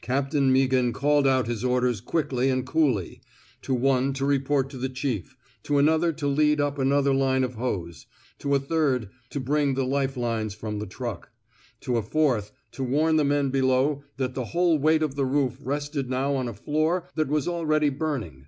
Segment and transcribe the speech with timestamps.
[0.00, 3.20] Captain Mea ghan called out his orders quickly and coolly—
[3.60, 7.56] to one to report to the chief, to another to lead up another line of
[7.56, 8.06] hose,
[8.38, 11.28] to a third to bring the life lines from the track,
[11.82, 15.58] to a fourth to warn the men below that the whole weight of the roof
[15.60, 18.46] rested now on a floor that was already burning.